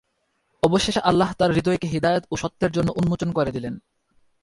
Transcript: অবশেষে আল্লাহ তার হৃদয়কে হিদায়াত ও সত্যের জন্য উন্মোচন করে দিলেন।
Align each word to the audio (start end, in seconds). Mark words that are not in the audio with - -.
অবশেষে 0.63 0.99
আল্লাহ 0.99 1.29
তার 1.33 1.51
হৃদয়কে 1.51 1.87
হিদায়াত 1.87 2.23
ও 2.31 2.35
সত্যের 2.35 2.71
জন্য 2.71 2.89
উন্মোচন 2.95 3.31
করে 3.31 3.51
দিলেন। 3.51 3.79